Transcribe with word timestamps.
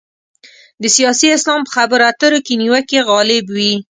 د 0.81 0.83
سیاسي 0.95 1.27
اسلام 1.37 1.61
په 1.65 1.71
خبرو 1.75 2.03
اترو 2.11 2.39
کې 2.45 2.53
نیوکې 2.61 2.99
غالب 3.09 3.45
وي. 3.55 3.73